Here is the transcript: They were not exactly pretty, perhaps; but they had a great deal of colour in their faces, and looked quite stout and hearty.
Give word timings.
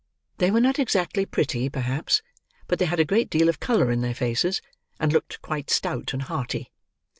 They 0.39 0.49
were 0.49 0.59
not 0.61 0.79
exactly 0.79 1.27
pretty, 1.27 1.69
perhaps; 1.69 2.23
but 2.65 2.79
they 2.79 2.85
had 2.85 2.99
a 2.99 3.05
great 3.05 3.29
deal 3.29 3.49
of 3.49 3.59
colour 3.59 3.91
in 3.91 4.01
their 4.01 4.15
faces, 4.15 4.59
and 4.99 5.13
looked 5.13 5.39
quite 5.43 5.69
stout 5.69 6.11
and 6.11 6.23
hearty. 6.23 6.71